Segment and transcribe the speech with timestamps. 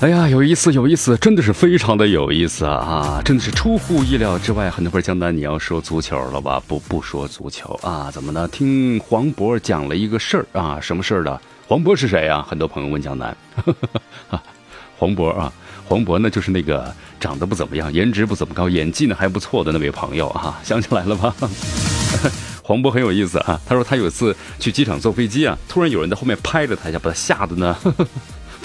[0.00, 3.20] 哎呀，有意思，有意思，真的是非常的有意思啊！
[3.22, 4.70] 真的是出乎意料之外。
[4.70, 6.58] 很多朋友江南，你要说足球了吧？
[6.66, 8.10] 不，不说足球啊？
[8.10, 8.48] 怎么呢？
[8.48, 10.78] 听黄渤讲了一个事儿啊？
[10.80, 11.38] 什么事儿呢？
[11.68, 12.42] 黄渤是谁啊？
[12.48, 13.36] 很多朋友问江南，
[14.96, 15.52] 黄渤啊，
[15.84, 21.34] 黄渤呢，就是那个长得不怎么样，颜值不怎么高，演技呢还不错的那位朋友啊，想起来了吧？
[22.64, 27.76] 黄渤很有意思啊，他说他有一次去机场坐飞机啊，突然有人在后面拍了他一下，把他吓得呢。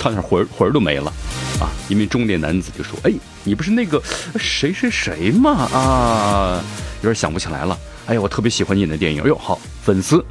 [0.05, 1.11] 差点魂魂都没了，
[1.59, 1.65] 啊！
[1.89, 3.11] 一名中年男子就说：“哎，
[3.43, 3.99] 你不是那个
[4.35, 5.67] 谁谁谁吗？
[5.73, 6.63] 啊，
[7.01, 7.75] 有点想不起来了。
[8.05, 9.23] 哎呀，我特别喜欢你的电影。
[9.23, 10.23] 哎呦，好粉丝。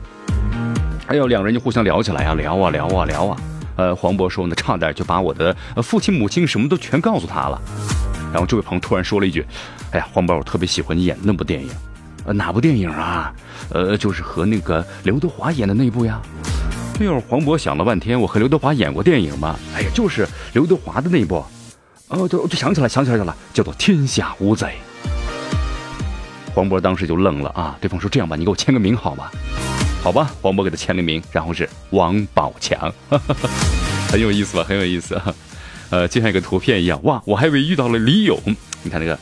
[1.09, 3.37] 哎呦，两人就互相聊起来啊，聊啊聊啊聊啊。
[3.75, 7.61] 呃，黄渤说呢，差点就把我的父亲母亲什么都全告诉他了。
[8.33, 9.45] 然后这位朋友突然说了一句：，
[9.91, 11.69] 哎呀，黄渤，我特别喜欢你演的那部电影。
[12.27, 13.35] 呃，哪部电影啊？
[13.71, 16.23] 呃，就是和那个刘德华演的那部呀。”
[17.01, 19.59] 哎呦，黄渤想了半天，我和刘德华演过电影吗？
[19.75, 21.45] 哎呀，就是刘德华的那一部，
[22.09, 24.67] 哦，就就想起来，想起来了，叫做《天下无贼》。
[26.55, 27.77] 黄渤当时就愣了啊！
[27.81, 29.29] 对方说：“这样吧，你给我签个名好吗？”
[30.05, 32.93] 好吧，黄渤给他签了名，然后是王宝强，
[34.09, 34.63] 很有意思吧？
[34.63, 35.35] 很有意思啊！
[35.91, 38.41] 呃，就像一个图片一样，哇，我还以为遇到了李咏，
[38.85, 39.19] 你看那个，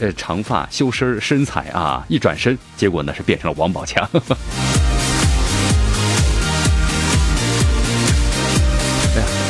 [0.00, 4.08] 呃，长发修身身材啊，一转身，结果呢是变成了王宝强。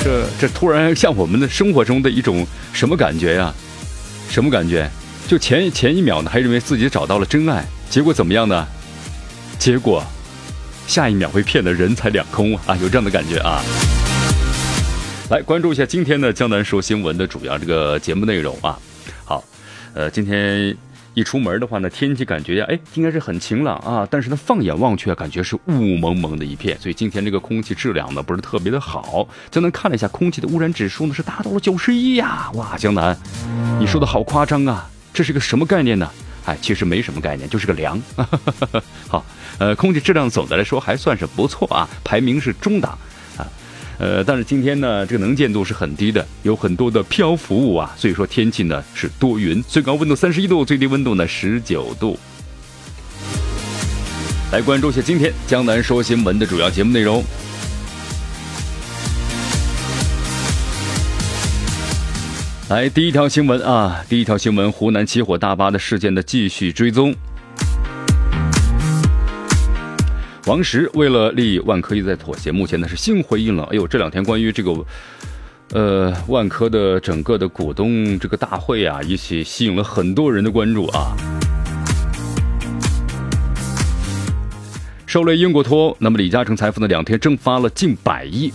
[0.05, 3.55] 这这突然像我们的生活中的一种什么感觉呀？
[4.29, 4.90] 什么感觉？
[5.29, 8.67] 就前前一秒呢，还认为自己找到了真爱，结果怎么样呢？
[9.58, 10.05] 结果
[10.89, 12.77] 下一秒会骗得人财两空啊！
[12.83, 13.62] 有这样的感觉啊！
[15.30, 18.77] 来关注一下今天的江南说新闻的主要这个节目内容啊！
[19.24, 19.45] 好，
[19.95, 20.77] 呃，今天。
[21.14, 24.06] 一出门的话呢，天气感觉呀，哎，应该是很晴朗啊。
[24.11, 26.78] 但是呢，放眼望去啊，感觉是雾蒙蒙的一片。
[26.80, 29.28] 所以今天这个空气质量呢，不是特别的好。
[29.50, 32.50] 江南看了一下空气的污染指数呢，是达到了九十一呀。
[32.55, 33.17] 哇，江南，
[33.78, 34.89] 你说的好夸张啊！
[35.12, 36.11] 这是个什么概念呢？
[36.46, 38.00] 哎，其实没什么概念，就是个凉。
[39.06, 39.24] 好，
[39.58, 42.98] 呃，空气质量总的来说还算是不错啊，排名是中档。
[43.98, 52.19] 呃，但是今天呢，这个能见度是很低的，有很多的漂浮物啊，所以说天气呢是多云，最高温度三十一度，最低温度呢十九度。
[54.51, 57.23] 来关注一下今天江南说新闻的主要节目内容。
[62.69, 67.14] 来，第一条新闻啊，第一条新闻，湖南起火大巴的事件的继续追踪。
[70.47, 72.51] 王石为了利益，万科一直在妥协。
[72.51, 73.63] 目前呢是新回应了。
[73.70, 74.85] 哎呦，这两天关于这个，
[75.73, 81.14] 呃，万科的整个的股东这个大会啊，一起吸引了很多人的关注啊。
[85.07, 88.51] 受累英国脱欧，那么李嘉诚财富呢两天蒸发了近百亿。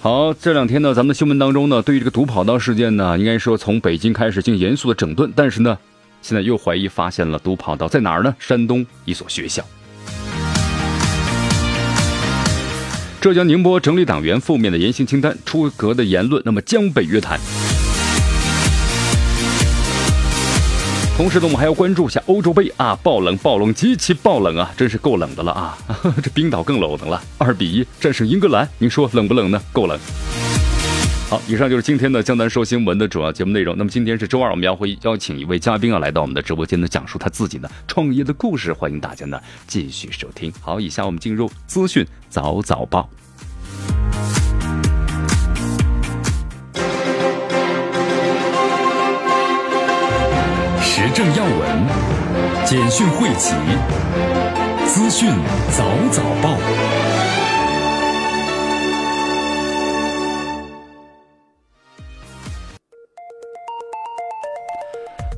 [0.00, 5.76] 好，这两天呢，咱们新闻当中呢，对于这个毒跑道事件呢，应该说从北京开始进行严肃的整顿，但是呢。
[6.22, 8.34] 现在又怀疑发现了毒跑道在哪儿呢？
[8.38, 9.64] 山东一所学校。
[13.20, 17.38] 浙江宁波整理党员负面的言行清单，出格的言论，那么将被约谈。
[21.16, 25.76] 同时呢，我们还要关注一下欧洲杯啊，爆冷，爆冷，极其爆冷啊，真是够冷的了啊！
[26.22, 29.60] 这冰岛更冷了，二比一战胜英格兰，您说冷不冷呢？
[29.70, 29.98] 够冷。
[31.30, 33.78] 好，以上就是今天的江南说新闻的主要节目内容。
[33.78, 38.72] 那么今天是周二，我们要会邀请一位嘉宾啊来到我们的直播间呢，讲述他自己的创业的故事。
[38.72, 40.52] 欢迎大家呢继续收听。
[40.60, 43.08] 好，以下我们进入资讯早早报，
[50.82, 53.54] 时政要闻，简讯汇集，
[54.84, 55.30] 资讯
[55.70, 56.99] 早早报。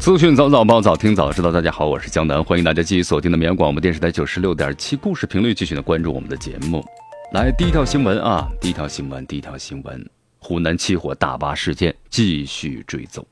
[0.02, 1.52] 资讯早早报，早听早知道。
[1.52, 6.84] 大家好，我是江南，欢迎大家继续锁定的绵阳广播电视台九十六点七故事频率，继续的关注我们的节目。
[7.32, 10.10] 来，第一条新闻啊，第一条新闻，第一条新闻，
[10.40, 13.24] 湖南起火大巴事件继续追踪。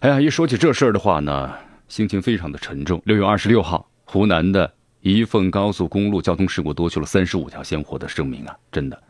[0.00, 1.52] 哎呀，一说起这事儿的话呢，
[1.86, 3.00] 心情非常的沉重。
[3.04, 4.68] 六月二十六号，湖南的
[5.02, 8.56] 宜凤高速公路交通事故夺去了三十五条鲜活的生命啊！
[8.72, 9.00] 真的。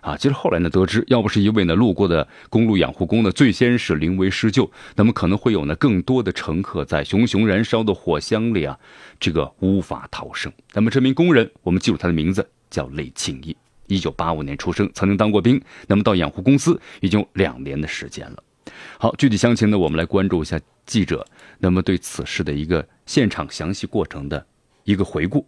[0.00, 8.78] 啊，其实后来呢，得知要不是一位呢路过的公路养护工呢，最先是临危施救，那么可能会有呢更多的乘客在熊熊燃烧的火箱里啊，
[9.18, 10.50] 这个无法逃生。
[10.72, 13.56] 那么这名工人，我们记住他的名字叫雷庆义，
[13.86, 15.60] 一九八五年出生，曾经当过兵。
[15.86, 18.42] 那么到养护公司已经有两年的时间了。
[18.98, 21.26] 好，具体详情呢，我们来关注一下记者
[21.58, 24.46] 那么对此事的一个现场详细过程的
[24.84, 25.44] 一个回顾。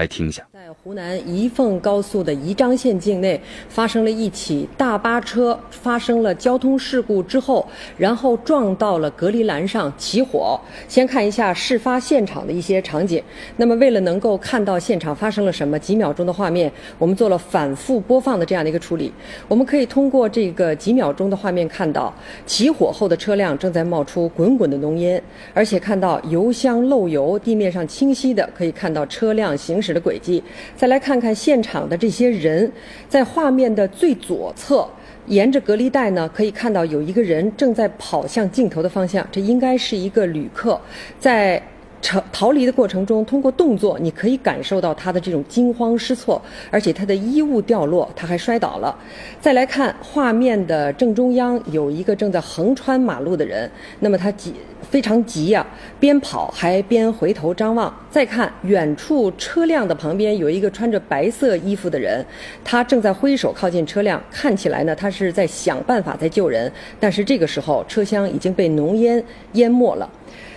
[0.00, 3.38] 来听一下，在湖南宜凤高速的宜章县境内
[3.68, 7.68] 发生了一起大巴车发生了交通事故之后，
[7.98, 10.58] 然后撞到了隔离栏上起火。
[10.88, 13.22] 先看一下事发现场的一些场景。
[13.58, 19.12] 那么，为了能够看到现场发生了什么，几秒钟的画面，我们做了反复播放的这样的一个处理。
[19.48, 22.10] 我们可以通过这个几秒钟的画面看到，
[22.46, 29.89] 起火后的车辆正在冒出滚滚的浓烟，而且看到油箱漏油，地面上清晰的可以看到车辆行驶。
[29.92, 30.42] 的轨迹，
[30.76, 32.70] 再来看看现场的这些人，
[33.08, 34.88] 在画面的最左侧，
[35.26, 40.80] 沿着隔离带呢，可以看到有一个人正在跑向镜头的方向，这应该是一个旅客，
[41.18, 41.62] 在。
[42.02, 48.96] 逃逃离的过程中，通过动作，你可以感受到他的这种惊慌失措，而且他的衣物掉落，他还摔倒了。
[49.40, 53.70] 再来看画面的正中央，有一个正在横穿马路的人，
[54.00, 54.54] 那么他急，
[54.90, 55.66] 非常急呀，
[55.98, 57.94] 边跑还边回头张望。
[58.10, 62.24] 再看远处车辆的旁边，有一个穿着白色衣服的人，
[62.64, 70.10] 他正在挥手靠近车辆，看起来呢，他是在想办法在救人，但是这个时候车厢已经被浓烟淹没了。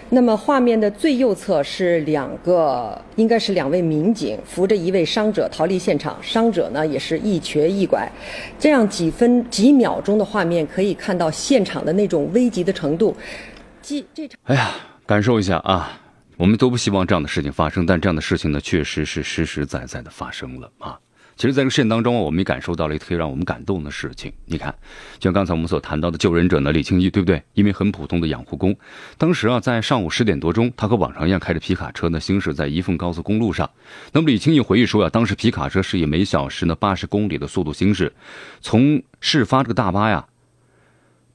[0.10, 8.08] 那么画面的最右侧是两个，应该是两位民警扶着一位伤者逃离现场，伤者呢也是一瘸一拐。
[8.60, 13.16] 这样几分几秒钟的画面，可以看到现场的那种危急的程度。
[13.82, 14.72] 这这场，哎呀，
[15.06, 16.00] 感受一下啊！
[16.38, 21.00] 我们都不希望这样的事情发生，但这样的事情呢，确实是实实在在的发生了啊。
[21.36, 24.32] 其实，在这个事件当中，我们也感受到了一个特别让我们感动的事情。
[24.46, 24.74] 你看，
[25.18, 27.42] 就像刚才我们所谈到的救人者呢，李庆一，对不对？
[27.54, 28.76] 一名很普通的养护工。
[29.18, 33.70] 当时啊，在上午十点多钟，他和往常一样开着皮卡车呢，行驶在宜凤高速公路上。
[34.12, 38.14] 那么，李庆一回忆说啊，当时皮卡车是以每小时呢八十公里的速度行驶。
[38.62, 40.28] 从事发这个大巴呀，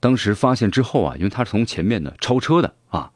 [0.00, 3.10] 当时发现之后啊，因为他是从前面呢超车的啊。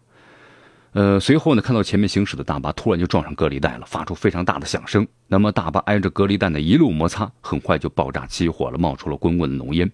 [0.92, 5.06] 呃，随后呢，看到前面行驶的大巴突然就撞上隔离带了，发出非常大的响声。
[5.26, 9.90] 那么大巴挨着隔离带呢一路摩擦，很快就爆炸起火了，冒出了滚滚的浓烟。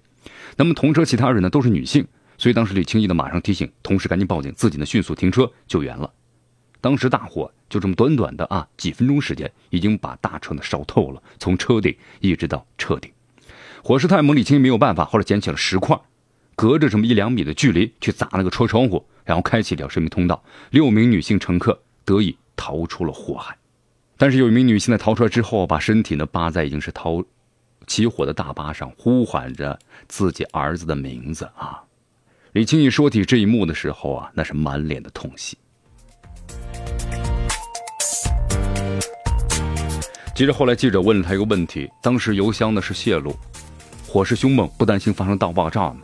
[0.57, 2.05] 那么同车其他人呢都是女性，
[2.37, 6.11] 所以当时李清义呢马上提醒同事赶紧报警，自己呢迅速停车救援了。
[6.81, 13.09] 当时大火就这么短短的啊几分钟时间，已经把大车呢烧透了，从车顶一直到车顶。
[13.85, 15.97] 火势太猛，李清义没有办法，后来捡起了石块，
[16.59, 19.07] 隔着这么一两米的距离去砸那个车窗户。
[19.25, 23.55] 然后开启了生命通道，六名女性乘客得以逃出了火海。
[24.17, 27.23] 但是有一名女性在逃出来之后，把身体呢扒在已经是逃
[27.87, 29.79] 起火的大巴上，呼喊着
[30.09, 31.81] 自己儿子的名字啊！
[32.53, 35.59] 李青一说起这一幕的时候啊，那是满脸的痛惜。
[40.35, 43.37] 接着后来记者问了他一个问题：当时油箱呢是泄露，
[44.09, 45.99] 火势凶猛，不担心发生大爆炸吗？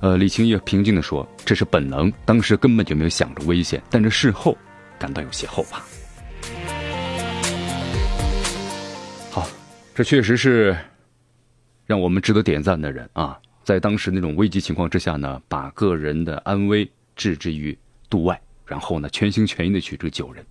[0.00, 4.56] 呃，李清义平静地说：“这是本能，当时根本就没有想着危险，但是事后
[4.96, 5.82] 感到有些后怕。”
[9.28, 9.44] 好，
[9.96, 10.76] 这确实是
[11.84, 13.36] 让我们值得点赞的人啊！
[13.64, 17.76] 在当时那种危急情况之下呢，把个人的安危置之于
[18.08, 20.46] 度外，然后呢，全心全意的去这救人。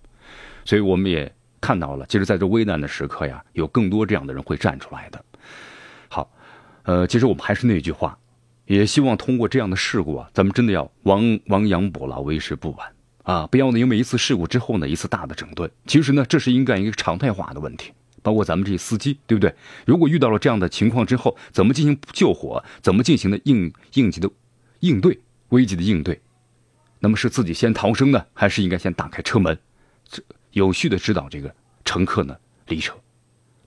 [0.66, 5.24] 所以我们也看到了，其实在这危难的时刻呀，有更多这样的人会站出来的。
[6.06, 6.30] 好，
[6.82, 8.14] 呃，其实我们还是那句话。
[8.68, 13.46] 也希望通过这样的事故啊，咱们真的要亡亡羊补牢，为时不晚啊！
[13.46, 15.70] 不要呢，因为一次事故之后呢，一次大的整顿。
[15.86, 17.92] 其实呢，这是应该一个常态化的问题。
[18.22, 19.54] 包括咱们这些司机，对不对？
[19.86, 22.62] 如果遇到了这样的情况之后，怎么进行救火？
[22.82, 24.30] 怎么进行的应应急的
[24.80, 26.20] 应对危机的应对？
[26.98, 29.58] 那么是自己先逃生呢，还是应该先打开车门，
[30.06, 31.54] 这有序的指导这个
[31.86, 32.94] 乘客呢离车？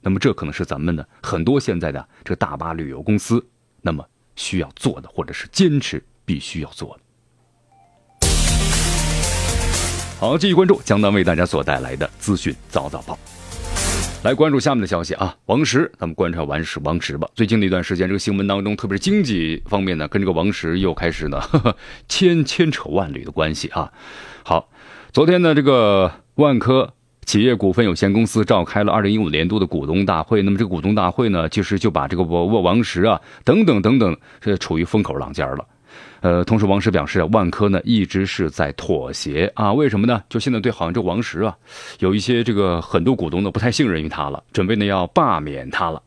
[0.02, 3.44] 那么这可能是咱们的很多现在的这个大巴旅游公司，
[3.82, 4.06] 那么。
[4.42, 8.28] 需要做的，或者是坚持必须要做的。
[10.20, 13.18] 好，继续关注江南为大家所带来的资讯早早报。
[14.24, 17.28] 来关注下面的消息啊，王石，咱们观察王石王石吧。
[17.36, 21.40] 最近的一段时间，这个新闻当中，特别是经济方面呢，跟这个王石又开始呢
[22.10, 23.92] 牵牵扯万缕的关系啊。
[24.44, 24.70] 好，
[25.14, 26.96] 昨天呢，这个万科。
[27.26, 35.66] 企业股份有限公司召开了二零一五年度的股东大会，那么这个股东大会呢，其实就把这个沃沃王石啊等等等等是处于风口浪尖了。
[36.22, 40.22] 呃，同时王石表示，万科呢一直是在妥协啊，为什么呢？
[40.30, 41.56] 就现在对好像这王石啊，
[42.00, 46.02] 有一些这个很多股东呢不太信任于他了，准备呢要罢免他了。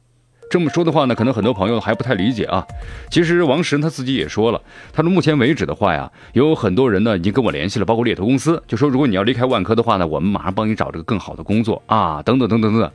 [0.50, 2.64] 这么说的话呢，可能很多朋友还不太理解啊。
[3.10, 12.90] 其实王石他自己也说了，他说目前为止的话呀，有很多人呢已经跟我联系了，包括猎头公司，就说如果你要离开万科的话呢，我们马上帮你找这个更好的工作啊，等等等等等等。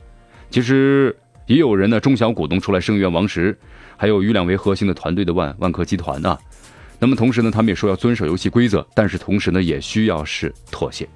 [0.48, 1.14] 其实
[1.46, 3.58] 也有人呢，中小股东出来声援王石，
[3.96, 6.38] 还有于两为核心的团队的万万科集团啊。
[6.98, 11.06] 那么同时呢，他们也说要遵守游戏规则，但是同时呢，也需要是妥协。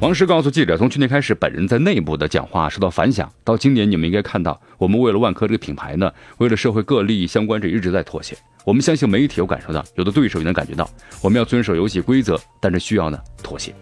[0.00, 3.28] 王石告诉记者，从去年开始，本人在内部的讲话受到反响。
[3.42, 8.36] 到今年，你们应该看到，我们为了万科这个品牌呢，为了社会各利益相关者一直在妥协。
[8.64, 10.88] 我们相信媒体有感受到，有的对手也能感觉到，
[11.20, 13.74] 我们要遵守游戏规则，但是需要呢妥协。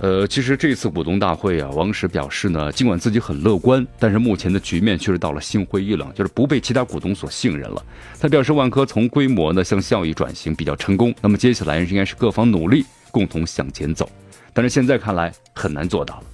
[0.00, 7.82] 呃，其实这次股东大会啊，王石表示呢，尽管自己很乐观，但是目前的局面确实到了心灰意冷，就是不被其他股东所信任了。
[8.20, 14.08] 他表示，万科从规模呢向效益转型比较成功，那么接下来应该是各方努力，共同向前走。
[14.52, 16.24] 但是现在看来很难做到了。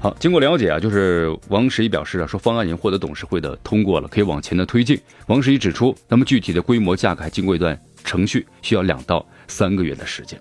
[0.00, 5.00] 好，经过了解啊，就是王石一表示啊，说方案已经获得董事会的通过了，可以往前的推进。
[5.26, 9.24] 王石一指出，那么具体的规模价格还经过一段程序，需要两到。
[9.48, 10.40] 三个月的时间。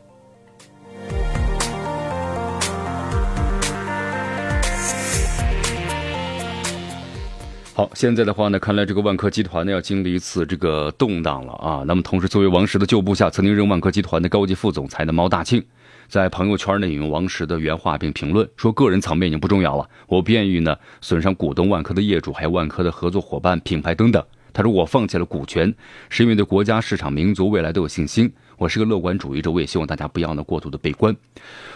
[7.73, 11.83] 好，现在的话呢，看来这个万科集团呢要经历一次这个动荡了啊。
[11.87, 15.63] 那么，同时作为王石的旧部下，曾经任万科集团的高级副总裁的毛大庆，
[16.09, 24.21] 在朋友圈内引用王石的原话，并评论说：“个人层面已经不重要了，我便于呢损伤股东万科的业主，还有万科的合作伙伴、品牌等等。”
[24.53, 25.73] 他说：“我放弃了股权，
[26.09, 28.29] 是因为对国家、市场、民族未来都有信心。”
[28.61, 31.17] 我是个乐观主义者，我也希望大家不要呢过度的悲观。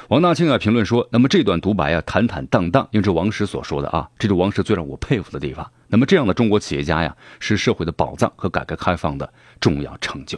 [0.10, 5.68] 王大庆啊评论说：“那么这段独白啊坦坦荡荡，用这王石所说的啊，这是王石最让我佩服的地方。
[5.88, 9.27] 那么这样的中国企业家呀，是社会的宝藏和改革开放的
[9.60, 10.38] 重要成就。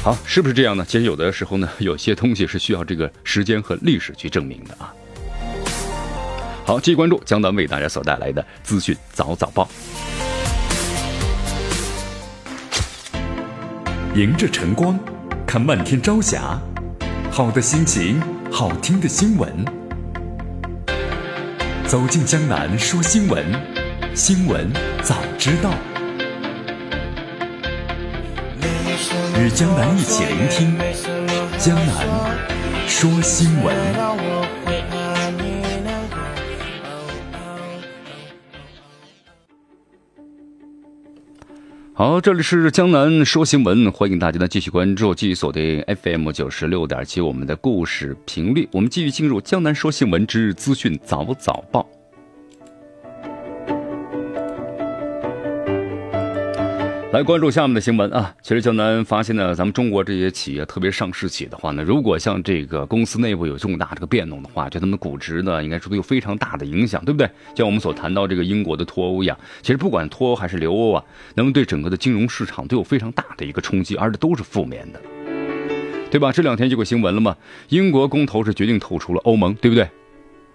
[0.00, 0.84] 好，是不是这样呢？
[0.86, 4.94] 其实有的时候呢，有些东西是需要这个时间和历史去证明的啊。
[6.64, 9.68] 好，继续关注江南为大家所带来的资讯早早报。”
[14.14, 14.96] 迎着晨光，
[15.44, 16.56] 看漫天朝霞，
[17.32, 19.52] 好的心情，好听的新闻。
[21.84, 23.44] 走进江南说新闻，
[24.14, 25.72] 新闻早知道。
[29.36, 30.78] 与江南一起聆听
[31.58, 32.06] 江南
[32.86, 33.74] 说新闻。
[42.04, 51.88] 好，这里是江南说新闻，欢迎大家呢继续关注，继续锁定 FM 九十六点七我们的故事频率，我们继续进入江南说新闻之资讯早早报。
[57.14, 58.34] 来关注下面的新闻啊！
[58.42, 67.30] 其实江南发现呢，咱们中国这些企业，特别上市企业的话呢，如果像这个公司内部有重大这个变动的话，对他们的估值呢，应该说都有非常大的影响，对不对？
[67.54, 71.04] 像我们所谈到这个英国的脱欧一样，其实不管脱欧还是留欧啊，
[71.36, 75.00] 那么对整个的金融市场都有非常大的一个冲击，而且都是负面的，
[76.10, 76.32] 对吧？
[76.32, 77.36] 这两天就有新闻了嘛，
[77.68, 79.88] 英国公投是决定退出了欧盟，对不对？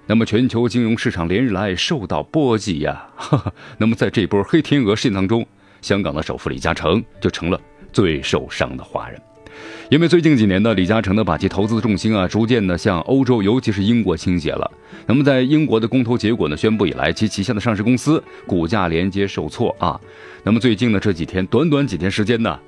[0.07, 3.07] 那么全球金融市场连日来受到波及呀，
[3.79, 5.47] 那么在这波黑天鹅事件当中。
[5.81, 7.59] 香港的首富李嘉诚就成了
[7.91, 9.19] 最受伤的华人，
[9.89, 14.69] 因为最近几年呢，李嘉诚呢把其投资的重心啊，逐渐的向欧洲，尤其是英国倾斜了。
[15.05, 19.99] 那么在英国的公投结果呢宣布以来，其旗下的上市公司股价连接受挫啊。
[20.43, 22.59] 那么最近呢这几天，短短几天时间呢，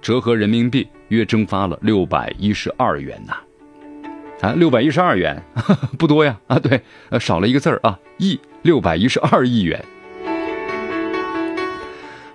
[0.00, 3.34] 折合人民币约蒸发了六百一十二元呐，
[4.40, 5.42] 啊，六百一十二元
[5.98, 9.84] 不多呀啊，对，呃，少了一个字儿啊，亿六百一十二亿元。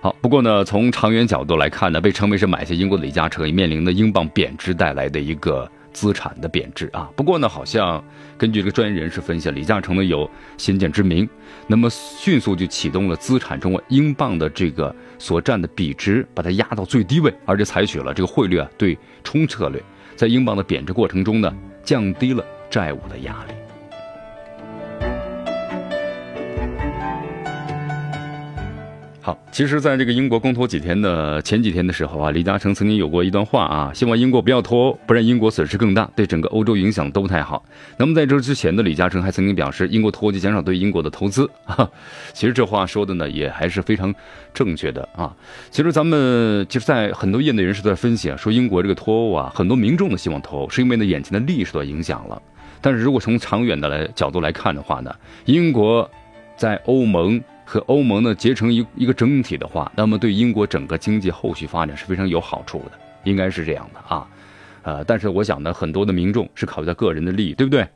[0.04, 7.08] 好，不过呢，从长远角度来看呢，被称为是买下英国的李嘉诚也面临的英镑贬值带来的一个资产的贬值啊。
[7.16, 8.04] 不过呢，好像
[8.36, 11.26] 根据这个专业人士分析，李嘉诚呢有先见之明，
[11.66, 19.82] 那么迅速就启动了资产中英镑的这个所占的比值，把它压到最低位，而且采取了这个汇率啊对冲策略，
[20.14, 21.50] 在英镑的贬值过程中呢，
[21.82, 23.54] 降低了债务的压力。
[29.24, 37.64] 好，其实，在这个英国公投几天的前几天的时候啊，李嘉诚曾经有过一段话啊，希望英国不要脱欧，不然英国损失更大，对整个欧洲影响都不太好。
[37.96, 41.48] 那么在这之前的李嘉诚还曾经表示，英国脱欧就减少对英国的投资。
[42.34, 44.14] 其实这话说的呢，也还是非常
[44.52, 45.34] 正确的啊。
[45.70, 52.42] 其实咱们就是在很多业内人士都在分析啊，说英国这个脱欧啊，很多民众的希望脱欧，是因为呢眼前的利益受到影响了。
[52.82, 55.16] 但是如果从长远的来角度来看的话呢，
[55.46, 56.10] 英国
[56.58, 57.42] 在欧盟。
[57.64, 62.92] 和欧盟呢结成一一个整体的话，那么对英国整个经济后续发展是非常有好处的，
[63.24, 64.28] 应该是这样的啊。
[64.82, 67.88] 呃，但是我想呢，很多的民众是考虑到个人的利益，对不对？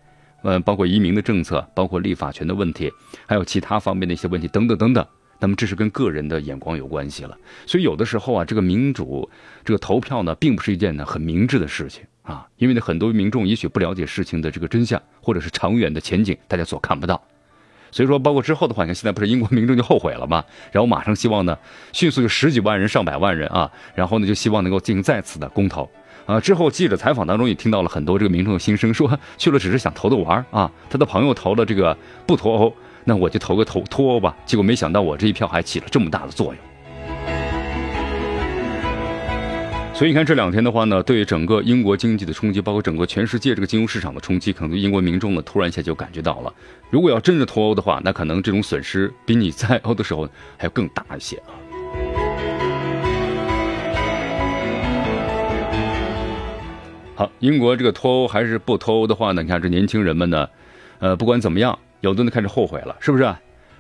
[0.42, 2.90] 呃，包括移民的政策，包括立法权的问题，
[3.26, 5.04] 还有其他方面的一些问题等等等等。
[5.40, 7.36] 那么这是跟个人的眼光有关系了。
[7.66, 9.28] 所以有的时候啊，这个民主
[9.64, 17.22] 这个投票呢，并不是一件呢很明智的事情啊，因为呢很多民众也许不了解事情的这个真相，或者是长远的前景，大家所看不到。
[17.90, 20.44] 所以说，包括之后的话，你看现在不是英国民众就后悔了吗？
[20.72, 21.56] 然后马上希望呢，
[21.92, 25.88] 迅速就十几万人、上百万人啊，然后呢就希望能够进行再次的公投。
[26.26, 34.36] 啊，之后记者采访当中也听到了很多这个民众的心声，说去了只是想投的玩啊，他的朋友投了这个不脱欧，那我就投个投脱欧吧。
[34.44, 36.67] 结果没想到我这一票还起了这么大的作用。
[39.98, 46.54] 所以你看这两天的话呢，对整个英国经济的冲击，包括整个全世界这个金融市场的冲击，可能英国民众呢突然一下就感觉到了，
[46.88, 50.22] 如果要真是脱欧的话，那可能这种损失比你在欧的时候
[50.56, 51.50] 还要更大一些啊。
[57.16, 59.42] 好，英国这个脱欧还是不脱欧的话呢？
[59.42, 60.48] 你看这年轻人们呢，
[61.00, 63.34] 呃，不管怎么样，有的人开始后悔了，是不是？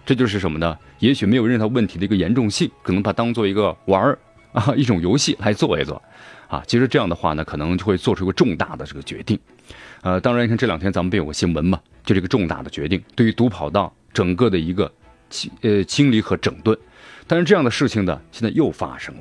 [0.04, 0.76] 这就是什么呢？
[0.98, 4.18] 也许没有任何问题的一个严重性，可能把当做一个玩儿
[4.52, 6.02] 啊，一种游戏来做一做，
[6.48, 9.38] 啊，其实这样的话呢，可能就会做出一个重大的这个决定。
[10.02, 14.90] 呃，当然，你看这两天咱们不有个新闻嘛，就这个重大的决定，对于毒跑道整个的一个
[15.28, 16.76] 清呃清理和整顿，
[17.26, 19.20] 但是这样的事情呢，现在又发生了。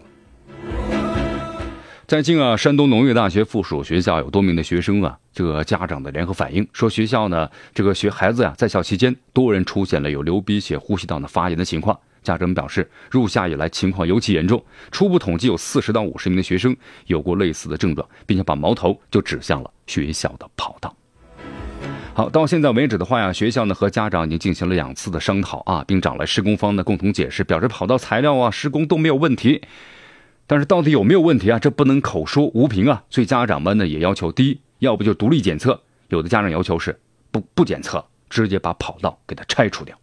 [2.05, 11.99] 在近啊，山东农业大学附属学校有多名的学生啊，这个家长的联合反映说，学校呢，这个学孩子呀，在校期间多人出现了有流鼻血、呼吸道的发炎的情况。
[12.27, 20.93] 家长们表示，入夏以来情况尤其严重，初步统计有四十到五十名的学生有过类似的症状，并且把矛头就指向了学校的跑道。
[22.13, 29.61] 好，到现在为止的话呀，学校呢和家长已经进行了两次的商讨啊，并找来施工方呢共同解释，表示跑道材料啊、施工都没有问题。
[30.47, 31.59] 但是到底有没有问题啊？
[31.59, 33.03] 这不能口说无凭啊！
[33.09, 35.73] 所以家长们呢也要求，第一，要不就独立检测；
[36.09, 36.99] 有的家长要求是
[37.31, 39.97] 不不检测，直接把跑道给它拆除掉。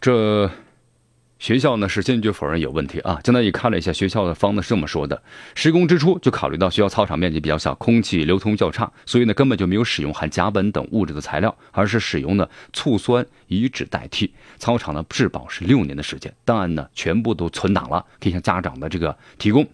[0.00, 0.50] 这。
[1.38, 3.18] 学校呢是坚决否认有问题啊！
[3.24, 5.22] 江南也看了一下学校的方呢是这么说的：
[5.54, 14.30] 施工之初就考虑到学校操场面积比较小，空气流通较差，所以呢根本就没有使用含甲苯等物质的材料，而是使用的醋酸乙酯代替。
[14.58, 19.66] 操场呢质保是六年的时间，档案呢全部都存档了，可以向家长的这个提供。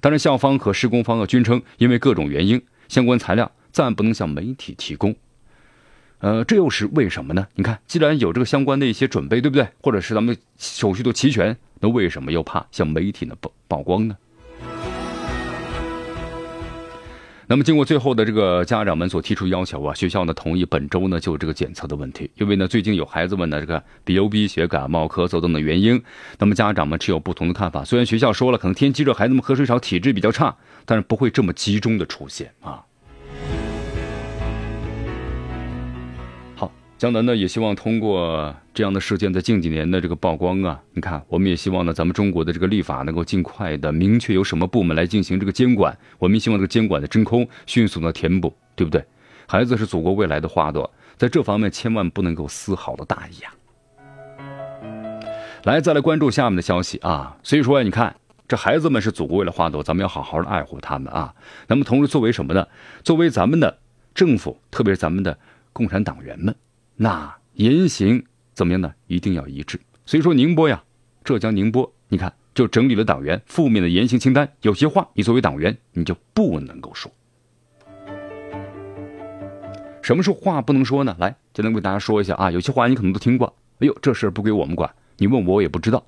[0.00, 5.16] 当然，校方和施工方啊均称，因为各种原因，相关材料暂不能向媒体提供。
[6.20, 7.46] 呃，这又是为什么呢？
[7.54, 9.66] 你看，既然有这个相关的一些准备，对不对？
[9.80, 14.16] 或者是咱们手续都齐全，那为什么又怕向媒体呢曝曝光呢？
[17.50, 26.02] 那么，经过最后的这个家长们所提出要求啊，学校呢同意本周呢就这个检测的问题，因为呢最近有孩子们呢这个鼻流鼻血、感冒、咳嗽等等原因，
[26.38, 27.84] 那么家长们持有不同的看法。
[27.84, 32.84] 虽然学校说了可能天气热，孩子们喝水少，体质比较差，但是不会这么集中的出现啊。
[36.98, 45.96] 江南呢也希望通过这样的事件，在近几年的这个曝光啊，你看，我们也希望呢，咱们中国的这个立法能够尽快的明确由什么部门来进行这个监管。
[46.18, 49.04] 我们希望这个监管的真空迅速的填补，对不对？
[49.46, 53.54] 孩子是祖国未来的花朵，在这方面千万不能够丝毫的大意啊！
[55.62, 57.36] 来，再来关注下面的消息啊。
[57.44, 58.16] 所以说呀，你看，
[58.48, 61.32] 这孩子们是祖国未来花朵，咱们要好好的爱护他们啊。
[61.68, 62.66] 那么，同时作为什么呢？
[63.04, 63.78] 作为咱们的
[64.16, 65.38] 政府，特别是咱们的
[65.72, 66.52] 共产党员们。
[67.00, 68.92] 那言行怎么样呢？
[69.06, 69.78] 一定要一致。
[70.04, 70.82] 所以说，宁波呀，
[71.22, 74.52] 浙江宁波，你看就整理了党员负面的言行清单。
[74.62, 77.08] 有些话，你作为党员，你就不能够说。
[80.02, 81.14] 什么是话不能说呢？
[81.20, 82.50] 来，就能给大家说一下啊。
[82.50, 83.54] 有些话你可能都听过。
[83.78, 86.04] 哎呦，这事儿不归我们管，你问我我也不知道。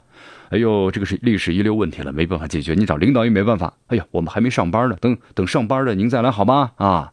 [0.48, 2.74] 哎呦，这个是历史遗留问题了，没办法解决。
[2.74, 3.72] 你找领导也没办法。
[3.86, 6.72] 哎呀，我们还没上班呢，等等上班了您再来好吗？
[6.74, 7.12] 啊。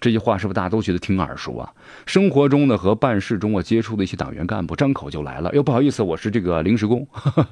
[0.00, 1.72] 这句话是不是大家都觉得挺耳熟啊？
[2.06, 5.52] 生活中呢和办事中啊接触的一些党员干部，张口就来了。
[5.54, 7.04] 哟，不好意思，我是这个临时工。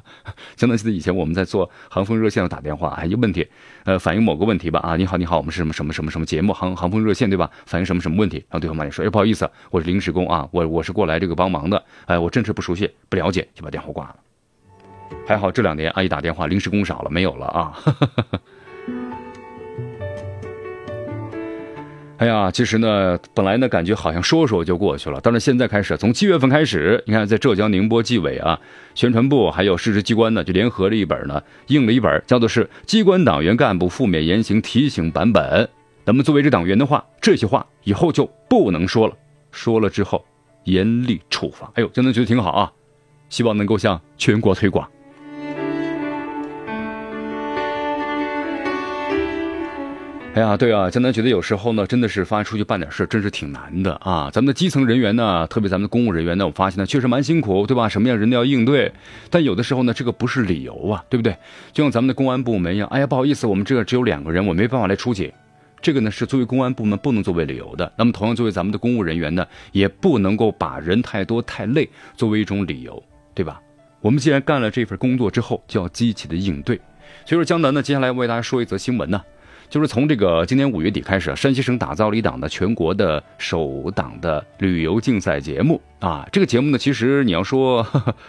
[0.57, 3.49] 相当记得以前我们在做航风热线的打电话，哎，一问题，
[3.85, 4.79] 呃，反映某个问题吧。
[4.81, 6.53] 啊，你好，你好，我们是什么什么什么什么节目？
[6.53, 7.51] 航航风热线对吧？
[7.67, 8.37] 反映什么什么问题？
[8.49, 11.83] 然后对方马上说，哎，不好意思，我是临时工啊，我我是过来这个帮忙的。
[12.05, 14.17] 哎，我真是不熟悉，不了解，就把电话挂了。
[15.27, 17.77] 还好这两年阿姨打电话，临时工少了，没有了啊。
[22.19, 28.59] 哎呀，其实呢，本来呢感觉好像说说就过去了，但是现在开始，从七月份开始，你看在浙江宁波纪委啊、
[28.95, 35.45] 宣传部还有市直机关呢，就联合了一本呢，印了一本，叫做是《机关党员干部负面言行提醒版本》。
[36.07, 39.15] 咱们作为这党员的话，这些话以后就不能说了，
[39.51, 40.25] 说了之后
[40.65, 41.71] 严厉处罚。
[41.75, 42.73] 哎呦，真的觉得挺好啊，
[43.29, 44.89] 希望能够向全国推广。
[50.37, 54.29] 哎呀，对啊，江南觉得有时候呢，真的是发出去办点事，真是挺难的啊。
[54.31, 57.89] 咱们的基层人员呢，特别咱们的公务人员呢，我发现呢，确实蛮辛苦，对吧？
[57.89, 58.93] 什么样人都要应对，
[59.31, 61.35] 但有的时候呢，这个不是理由啊，对不对？
[61.73, 65.33] 就像咱们的公安部门一样，哎呀，不好意思，我们这个只有两个人，我没办法来出警。
[65.81, 67.91] 这个呢，是作为公安部门不能作为理由的。
[67.97, 73.03] 那么，同样作为咱们的公务人员呢，也不能够把人太多太累作为一种理由，
[73.35, 73.59] 对吧？
[74.03, 76.79] 我们既然干了这份工作之后，就要积极的应对。
[77.25, 79.23] 所以说，江南呢，接下来为大家说一则新闻呢。
[79.69, 86.27] 就是从这个今年五月底开始，山西省打造了一档的全国的首档的旅游竞赛节目啊。
[86.33, 87.85] 这个节目呢，其实你要说，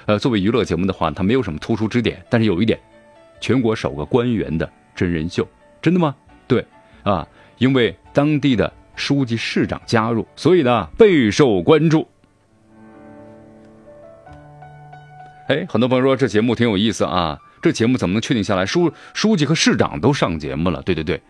[0.06, 2.26] 呃，作为娱乐节目的话，它没有什么突出之点。
[2.30, 2.80] 但是有一点，
[3.40, 5.48] 全国首个官员的真人秀，
[5.82, 6.16] 真的吗？
[6.48, 6.66] 对，
[7.04, 7.28] 啊，
[7.60, 12.08] 因为当地的书记、市长加入，所以呢备受关注。
[15.48, 17.40] 哎，很多朋友说这节目挺有意思啊。
[17.62, 18.66] 这节目怎么能确定下来？
[18.66, 21.22] 书书记和市长都上节目了，对对对，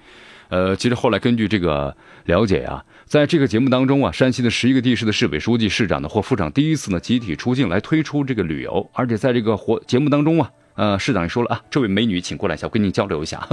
[0.50, 13.48] 呃，其实后来根据这个了解呀，在这个节目当中啊，山西的十一个地市的市委书记、市长呢或副长第一次呢集体出镜来推出这个旅游，而且在这个活节目当中啊，呃，市长也说了啊，这位美女请过来一下，我跟你交流一下，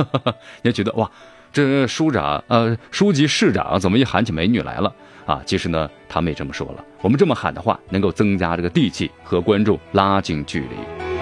[0.63, 1.11] 也觉得哇，
[1.53, 4.93] 这书长呃书记市长怎么一喊起美女来了
[5.27, 5.41] 啊？
[5.47, 11.13] 其实呢，他们也这么说了，我们这么喊的话，能够增加这个地气和观众拉近距离。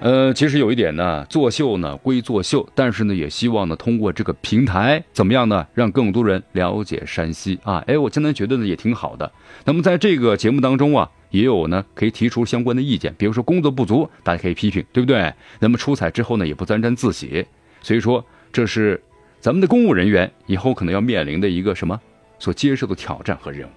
[0.00, 7.82] 呃，其实有一点呢，作秀呢归作秀，但是呢，也希望呢通过这个平台怎么样呢，让更多人了解山西啊。
[7.88, 9.30] 哎，我现在觉得呢也挺好的。
[9.64, 15.34] 那么在这个节目当中啊，也有呢可以提出相关的意见，比如说工作不足，大家可以批评，对不对？
[15.58, 17.44] 那么出彩之后呢，也不沾沾自喜。
[17.82, 19.02] 所以说，这是
[19.40, 22.00] 咱们的公务人员以后可能要面临的一个什么
[22.38, 23.70] 所接受的挑战和任务。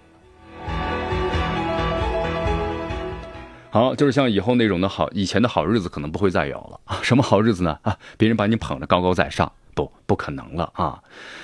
[3.73, 6.99] 好，就是像以后那种的好，以前的好日子可能不会再有了啊！
[7.01, 7.79] 什么好日子呢？
[7.83, 11.01] 啊，别人把你捧着高高在上，不，不可能了啊！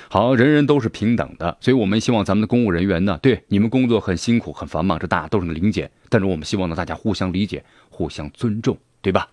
[0.10, 5.90] 好，人人都是平等的，所以我们希望咱们的公务人员呢，对你们工作很辛苦、很繁忙，这大家都是能理解。
[6.10, 9.30] 但是我们希望呢，大家互相理解、互相尊重，对吧？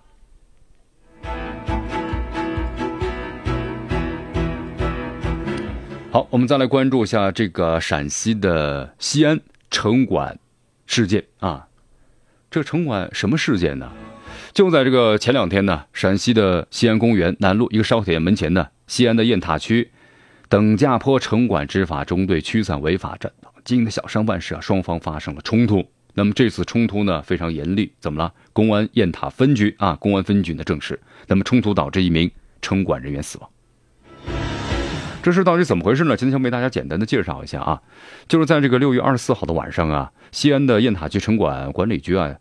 [6.12, 10.38] 好，我们再来关注一下这个陕西的西安城管
[10.86, 11.66] 事件啊。
[12.54, 13.90] 这城管什么事件呢？
[14.52, 19.90] 就在这个前两天呢，陕西的西安公园南路一个烧烤店门前呢，西安的雁塔区
[20.48, 23.32] 等价坡城管执法中队驱散违法占
[23.64, 25.84] 经营的小商贩时啊，双方发生了冲突。
[26.12, 28.32] 那么这次冲突呢非常严厉，怎么了？
[28.52, 32.30] 公安雁塔分局啊，公安分局呢证实，那么冲突导致一名
[32.62, 33.50] 城管人员死亡。
[35.24, 36.14] 这事到底怎么回事呢？
[36.18, 37.80] 今天先为大家简单的介绍一下啊，
[38.28, 42.36] 就是在这个六月二十四号的晚上啊，西安的雁塔区城管管理局啊，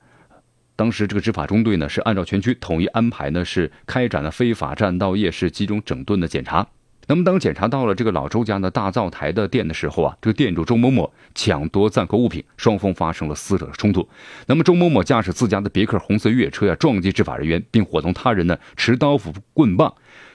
[0.76, 6.67] 当时这个执法中队呢是按照全区统一安排呢，是开展了非法占道夜市集中整顿的检查。
[7.08, 14.10] 那么当检查到了这个老周家的大灶台的店的时候啊，这个店主周某某抢夺暂扣物品，双方发生了撕扯冲突。
[14.48, 19.93] 那么周某某驾驶自家的别克红色越野车呀，撞击执法人员，并伙同他人呢持刀斧棍棒。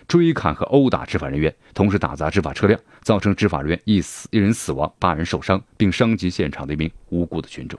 [0.09, 7.79] 追砍和殴打执法人员，同时打砸执法车辆，造成执法人员一死一人死亡，八人受伤，并伤及现场的一名无辜的群众。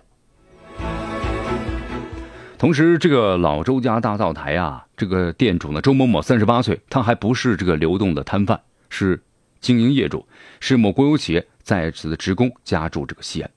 [2.59, 9.19] 同时，这个老周家大灶台啊，这个店主呢，周某某三十八岁，他还不是这个流动的摊贩，是
[9.59, 10.27] 经营业主，
[10.59, 13.49] 是某国有企业在职的职工，家住这个西安。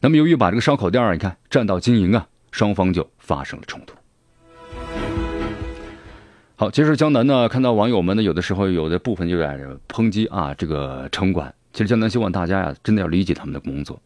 [0.00, 3.94] 那么，由于把这个烧烤店啊，你看占道经营啊，双方就发生了冲突。
[6.60, 11.54] 好，其实江南呢，看到网友们呢，有的时候有的部分就在抨击啊，这个城管。
[11.72, 13.98] 其实江南希望大家呀，真的要理解他们的工作。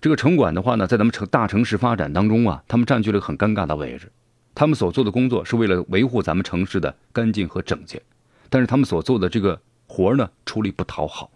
[0.00, 4.10] 这个城管的话呢，在咱们城大城市发展当中啊，他们占据了很尴尬的位置。
[4.54, 8.00] 他们所做的工作是为了维护咱们城市的干净和整洁，
[8.48, 11.30] 但是他们所做的这个活呢，出力不讨好。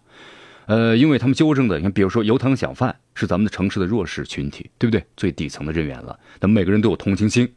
[0.64, 5.04] 呃，因为他们纠正的，你看，比如说油汤小贩是咱们的城市的弱势群体，对不对？
[5.18, 7.52] 最底层的人员了，咱们每个人都有同情心，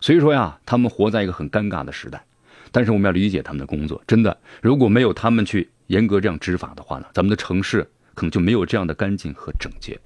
[0.00, 2.24] 所以说呀，他们活在一个很尴尬的时代。
[2.70, 9.98] 但是我们要理解他们的工作，真的，如果没有他们去严格这样执法的话呢，咱们的城市可能就没有这样的干净和整洁。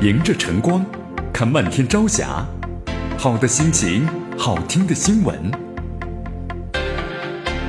[0.00, 0.84] 迎着晨光，
[1.32, 2.46] 看漫天朝霞，
[3.18, 5.50] 好的心情，好听的新闻。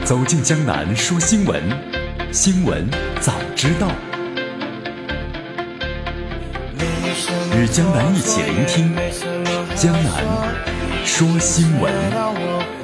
[0.03, 1.61] 走进江南说新闻，
[2.31, 2.87] 新闻
[3.19, 3.91] 早知道。
[7.55, 8.95] 与江南一起聆听
[9.75, 10.23] 江南
[11.05, 12.78] 说新闻。